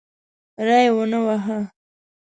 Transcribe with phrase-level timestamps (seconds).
[0.65, 1.59] ری ونه واهه.